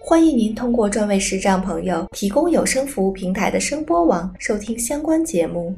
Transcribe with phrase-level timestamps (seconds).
[0.00, 5.74] 欢迎您通过专为视障朋友提供有声服务平台的声波网收听相关节目。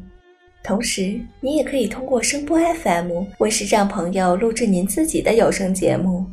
[0.62, 6.24] 同时，您也可以通过声波 FM 为视障朋友录制您自己的有声节目。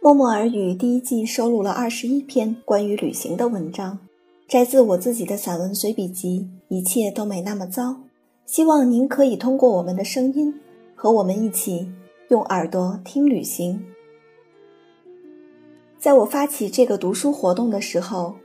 [0.00, 3.98] 默默耳语第一季收录了二十一篇关于旅行的文章，
[4.48, 7.90] 摘自我自己的散文随笔集《一切都没那么糟》。
[8.46, 10.54] 希望您可以通过我们的声音，
[10.94, 11.90] 和我们一起
[12.28, 13.84] 用耳朵听旅行。
[15.98, 18.36] 在我发起这个读书活动的时候，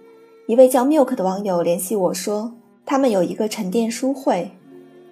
[0.48, 2.52] 一位叫 Milk 的网友联系我说，
[2.84, 4.50] 他们有一个沉淀书会，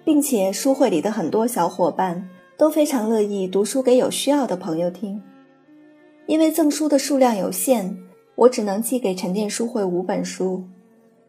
[0.04, 5.22] 并且书会里的很多小伙伴都非常乐意读书给有需要的朋友听。
[6.26, 7.96] 因为赠书的数量有限，
[8.34, 10.64] 我只能寄给沉淀书会五本书，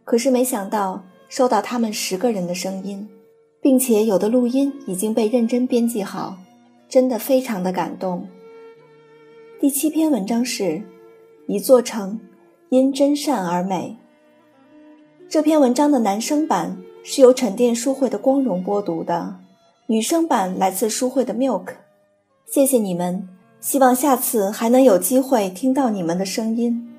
[0.04, 3.08] 可是没想到收到他们十个人的声音。
[3.62, 6.38] 并且有的录音已经被认真编辑好，
[6.90, 8.28] 真的非常的感动。
[9.60, 10.64] 第七篇文章是
[11.48, 12.20] 《一座城
[12.70, 13.96] 因真善而美》。
[15.30, 19.36] 这篇文章的男生版是由沉淀书会的光荣播读的，
[19.86, 21.68] 女生版来自书会的 Milk。
[22.48, 26.91] 谢谢你们，希望下次还能有机会听到你们的声音。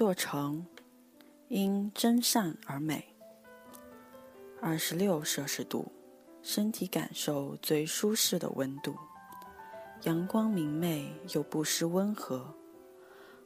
[0.00, 0.64] 座城
[1.48, 3.14] 因真善而美。
[4.58, 5.92] 二十六摄氏度，
[6.40, 8.96] 身体感受最舒适的温度，
[10.04, 12.54] 阳光明媚又不失温和。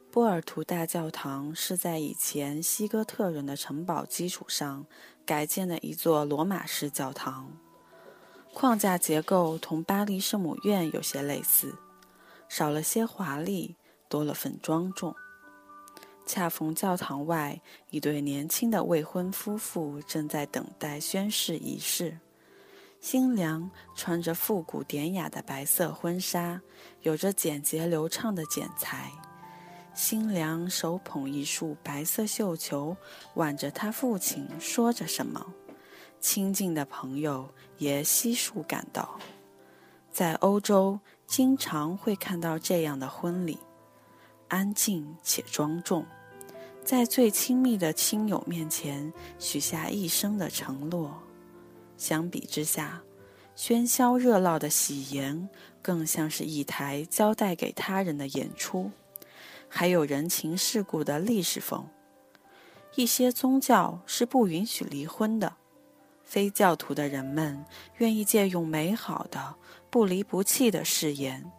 [0.09, 4.85] 波尔图大教堂是在以前西哥特人的城堡基础上
[5.25, 7.51] 改建的一座罗马式教堂，
[8.53, 11.75] 框架结构同巴黎圣母院有些类似，
[12.47, 13.75] 少了些华丽，
[14.07, 15.13] 多了份庄重。
[16.25, 22.17] 恰逢教堂外，一对年轻的未婚夫妇正在等待宣誓仪式。
[22.99, 26.59] 新娘穿着复古典雅的白色婚纱，
[27.01, 29.11] 有着简洁流畅的剪裁。
[29.93, 32.97] 新娘手捧一束白色绣球，
[33.35, 35.53] 挽着她父亲说着什么。
[36.19, 37.47] 亲近的朋友
[37.77, 39.19] 也悉数赶到。
[40.11, 43.59] 在欧洲，经常会看到这样的婚礼。
[44.47, 46.05] 安静且庄重，
[46.83, 51.21] 在最亲密的亲友面前许下一生的承诺。
[51.97, 53.01] 相比之下，
[53.55, 55.49] 喧嚣热闹的喜宴
[55.81, 58.91] 更像是一台交代给他人的演出，
[59.67, 61.87] 还有人情世故的历史风。
[62.95, 65.55] 一些宗教是不允许离婚的，
[66.23, 67.65] 非教徒的人们
[67.97, 69.55] 愿意借用美好的、
[69.89, 71.51] 不离不弃的誓言。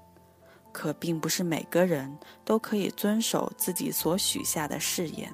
[0.77, 2.15] 可并不是每个人
[2.45, 5.33] 都可以遵守自己所许下的誓言。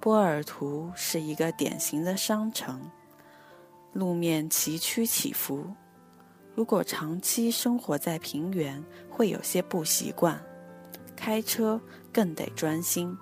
[0.00, 2.80] 波尔图是一个典型的商城，
[3.92, 5.66] 路面崎岖起伏。
[6.54, 10.42] 如果长期生活在平原，会有些不习惯，
[11.14, 11.78] 开车
[12.10, 13.14] 更得专心。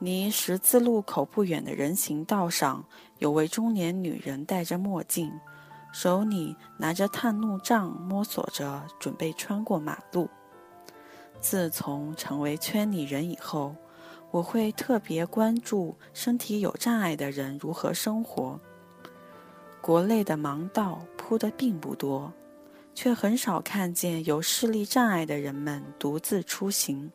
[0.00, 2.84] 离十字路口不远的人行道上，
[3.20, 5.32] 有位中年女人戴着墨镜。
[5.92, 10.28] 手里拿着探路杖，摸索着准备穿过马路。
[11.40, 13.76] 自从成为圈里人以后，
[14.30, 18.58] 我会特别关注身体有障碍的人如何生活。
[19.80, 22.32] 国内的盲道铺的并不多，
[22.94, 27.10] 却很少看见有视力障碍的人们独自出行，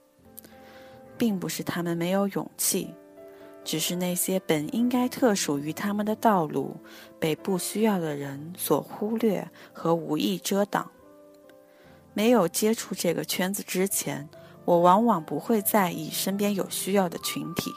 [1.18, 2.94] 并不是他们没有勇气。
[3.68, 6.78] 只是那些本应该特属于他们的道路，
[7.20, 10.90] 被不需要的人所忽略和无意遮挡。
[12.14, 14.30] 没有接触这个圈子之前，
[14.64, 17.70] 我往往不会在意身边有需要的群体。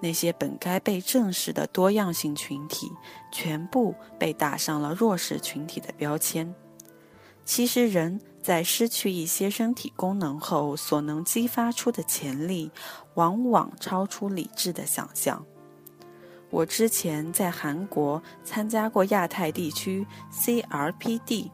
[0.00, 2.90] 那些本该被正视的多样性群体，
[3.30, 6.54] 全部被打上了弱势群体的标签。
[7.44, 12.70] 其实，人在失去一些身体功能后，所能激发出的潜力，
[13.14, 15.44] 往往超出理智的想象。
[16.50, 21.50] 我之前在韩国参加过亚太地区 CRPD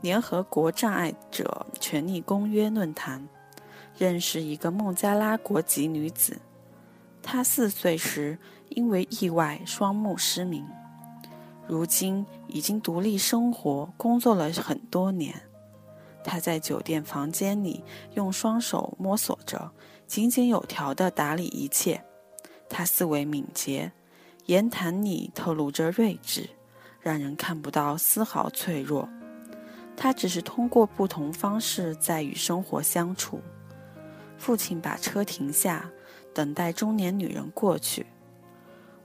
[0.00, 3.28] 联合国障碍者权利公约论坛，
[3.96, 6.38] 认识一个孟加拉国籍女子。
[7.22, 8.38] 她四岁时
[8.70, 10.64] 因为意外双目失明，
[11.68, 15.34] 如今已经独立生活、工作了很多年。
[16.24, 17.84] 他在酒店房间里
[18.14, 19.70] 用双手摸索着，
[20.06, 22.02] 井井有条地打理一切。
[22.68, 23.92] 他思维敏捷，
[24.46, 26.48] 言谈里透露着睿智，
[27.00, 29.08] 让人看不到丝毫脆弱。
[29.96, 33.40] 他只是通过不同方式在与生活相处。
[34.36, 35.90] 父亲把车停下，
[36.34, 38.06] 等待中年女人过去。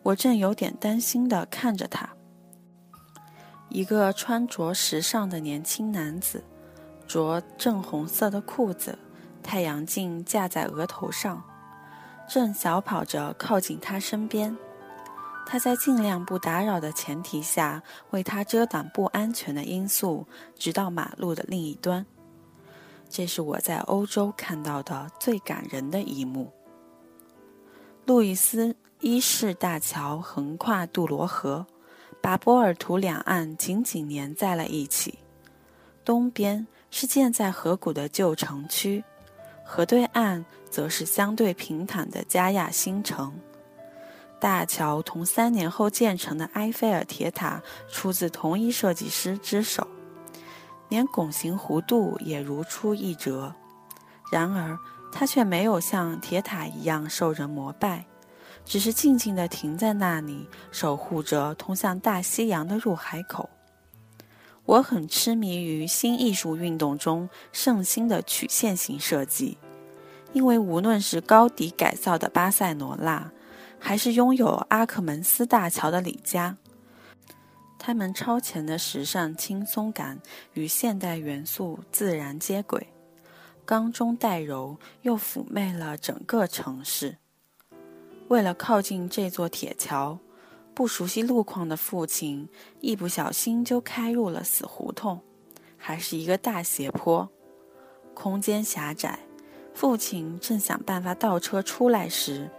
[0.02, 2.10] 我正有点担心地看着他。
[3.74, 6.44] 一个穿着时尚的年轻男子，
[7.08, 8.96] 着正红色的裤子，
[9.42, 11.44] 太阳镜架在额头上，
[12.30, 14.56] 正小跑着靠近他身边。
[15.48, 17.82] 他在尽量不打扰的前提下，
[18.12, 22.06] 为他遮挡不安全的因素，直到马路的另一端。
[23.10, 26.54] 这是我在欧洲看到的最感人的一幕。
[28.06, 31.66] 路易斯一世大桥横跨杜罗河，
[32.24, 35.20] 把波尔图两岸紧紧粘在了一起。
[36.06, 39.04] 东边是建在河谷的旧城区，
[39.66, 43.38] 河对岸则是相对平坦的加亚新城。
[44.40, 47.62] 大桥同三年后建成的埃菲尔铁塔
[47.92, 49.86] 出自同一设计师之手，
[50.88, 53.54] 连拱形弧度也如出一辙。
[54.32, 54.80] 然而，
[55.12, 58.06] 它却没有像铁塔一样受人膜拜，
[58.66, 63.50] 只是静静地停在那里，守护着通向大西洋的入海口。
[64.66, 69.58] 我很痴迷于新艺术运动中盛行的曲线型设计，
[70.32, 73.32] 因为无论是高迪改造的巴塞罗那。
[73.86, 76.56] 还是拥有阿克门斯大桥的李家，
[77.78, 80.18] 他们超前的时尚轻松感
[80.54, 82.88] 与现代元素自然接轨，
[83.66, 87.18] 刚中带柔，又妩媚了整个城市。
[88.34, 90.18] 为了靠近这座铁桥，
[90.74, 92.50] 不熟悉路况的父亲
[92.80, 95.22] 一不小心就开入了死胡同，
[95.78, 97.30] 还是一个大斜坡，
[98.16, 99.20] 空间狭窄。
[99.76, 102.50] 父亲正想办法倒车出来时。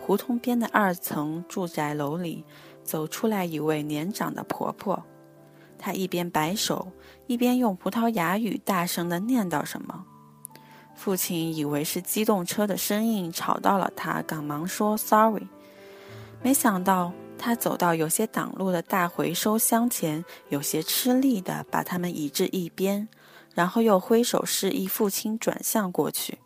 [0.00, 2.44] 胡同边的二层住宅楼里，
[2.82, 5.00] 走出来一位年长的婆婆。
[5.78, 6.90] 她一边摆手，
[7.28, 10.04] 一边用葡萄牙语大声地念叨什么。
[11.00, 15.48] 父亲以为是机动车的声音吵到了他，赶忙说 “sorry”。
[16.42, 23.08] 没想到他走到有些挡路的大回收箱前，有些吃力地把它们移至一边，
[23.54, 26.38] 然后又挥手示意父亲转向过去。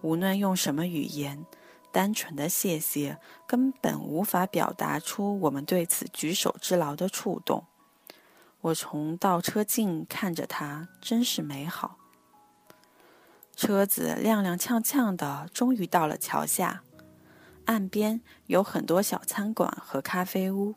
[0.00, 1.46] 无论用什么语言。
[1.92, 3.18] 单纯的谢谢
[3.48, 7.64] 根本无法表达出我们对此举手之劳的触动。
[8.60, 11.99] 我从倒车镜看着他，真是美好。
[13.60, 16.82] 车子踉踉跄跄的，终于到了桥下。
[17.66, 20.76] 岸边有很多小餐馆和咖啡屋，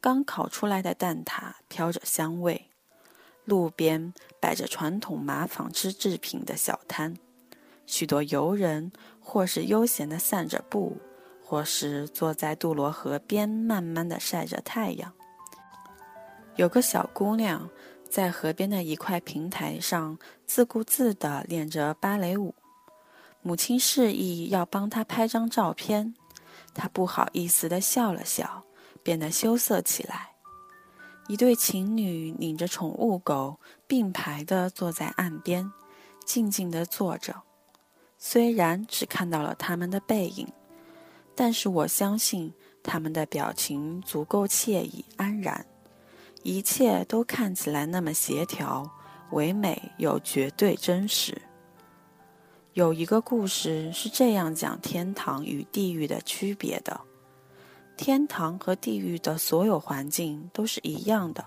[0.00, 2.70] 刚烤出来的蛋挞飘着香味。
[3.44, 7.16] 路边摆着传统麻纺织制品的小摊。
[7.84, 10.98] 许多游人，或是悠闲地散着步，
[11.42, 15.12] 或是坐在杜罗河边，慢慢地晒着太阳。
[16.54, 17.68] 有个小姑娘
[18.10, 22.54] 在河边的一块平台上自顾自地练着芭蕾舞，
[23.42, 26.14] 母亲示意要帮她拍张照片，
[26.74, 28.64] 她不好意思地笑了笑，
[29.02, 30.30] 变得羞涩起来。
[31.28, 35.70] 一对情侣领着宠物狗并排地坐在岸边，
[36.24, 37.42] 静静地坐着。
[38.16, 40.48] 虽然只看到了他们的背影，
[41.36, 45.64] 但是我相信他们的表情足够惬意安然，
[46.42, 48.90] 一切都看起来那么协调、
[49.32, 51.40] 唯美又绝对真实。
[52.74, 57.00] 有一个故事是这样讲天堂与地狱的区别的：
[57.96, 61.44] 天堂和地狱的所有环境都是一样的，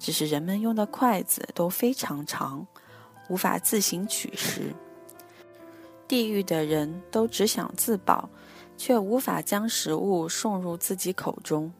[0.00, 2.66] 只是人们用的筷子都非常长，
[3.28, 4.74] 无法自行取食。
[6.08, 8.28] 地狱的人都只想自保，
[8.76, 11.70] 却无法将食物送入自己口中；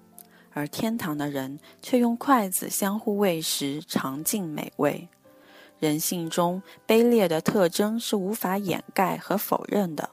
[0.54, 5.08] 而天堂的人却用筷子相互喂食，尝尽美味。
[5.78, 10.10] 人性中卑劣的特征是无法掩盖和否认的，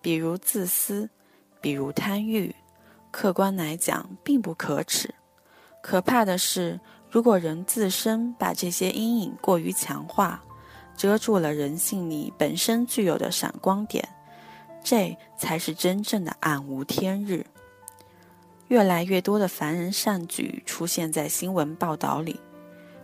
[0.00, 1.08] 比如自私，
[1.60, 2.54] 比如贪欲。
[3.10, 5.14] 客观来讲，并不可耻。
[5.82, 10.42] 可怕的是，如果人自身把这些阴影过于强化。
[10.96, 14.08] 遮住了人性里本身具有的闪光点，
[14.84, 17.44] 这才是真正的暗无天日。
[18.68, 22.40] 越来越多的凡人善举出现在新闻报道里，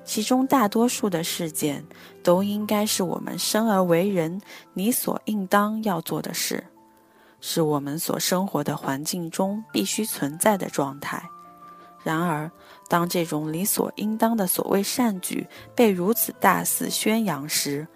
[0.04, 1.84] 其中大多数的事件
[2.22, 4.40] 都应该是我们生而为人
[4.74, 6.64] 理所应当要做的事，
[7.40, 11.22] 是我们所生活的环境中必须存在的状态。
[12.02, 12.50] 然而，
[12.88, 17.86] 当这种理所应当的所谓善举被如此大肆宣扬时，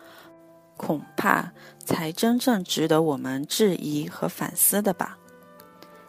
[0.76, 5.16] 恐怕才真正值得我们质疑和反思的吧。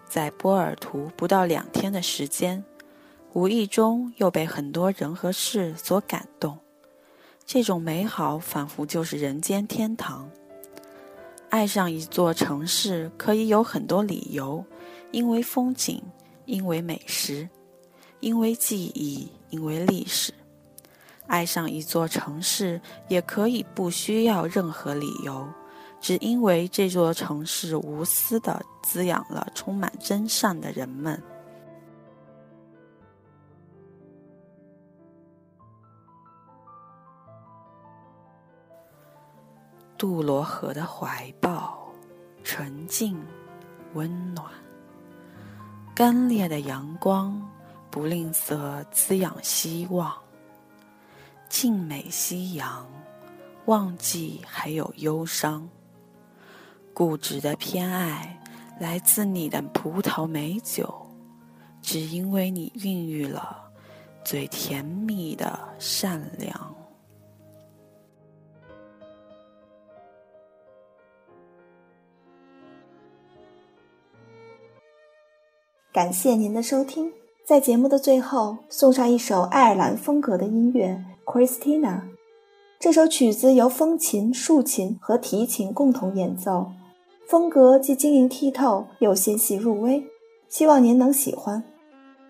[0.07, 2.63] 在波尔图不到两天的时间，
[3.33, 6.57] 无意中又被很多人和事所感动。
[7.45, 10.29] 这种美好仿佛就是人间天堂。
[11.49, 14.63] 爱上一座城市可以有很多理由，
[15.11, 16.01] 因为风景，
[16.45, 17.47] 因为美食。
[18.21, 20.33] 因为记忆，因为历史，
[21.27, 25.47] 爱上一座城市也可以不需要任何理由，
[26.05, 31.19] 只因为这座城市无私的滋养了充满真善的人们。
[39.97, 41.87] 杜罗河的怀抱，
[42.43, 43.19] 纯净、
[43.95, 44.45] 温暖，
[45.95, 47.41] 干裂的阳光。
[47.89, 50.13] 不吝啬滋养希望，
[51.49, 52.87] 静美夕阳，
[53.65, 55.67] 忘记还有忧伤。
[56.95, 58.39] 固执的偏爱
[58.79, 61.05] 来自你的葡萄美酒，
[61.81, 63.69] 只因为你孕育了
[64.23, 66.73] 最甜蜜的善良。
[75.91, 77.11] 感谢您的收听。
[77.45, 81.81] 在节目的最后，送上一首爱尔兰风格的音乐《Christina》。
[82.79, 86.71] 这首曲子由风琴、竖琴和提琴共同演奏，
[87.27, 90.03] 风格既晶莹剔透又纤细入微。
[90.47, 91.63] 希望您能喜欢。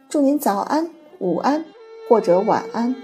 [0.09, 1.63] 祝您早安、午安
[2.09, 2.95] 或者晚安。